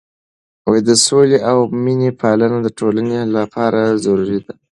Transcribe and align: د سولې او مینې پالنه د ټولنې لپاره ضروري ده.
د 0.87 0.89
سولې 1.05 1.37
او 1.51 1.57
مینې 1.83 2.11
پالنه 2.21 2.57
د 2.63 2.67
ټولنې 2.79 3.19
لپاره 3.35 3.81
ضروري 4.05 4.39
ده. 4.45 4.53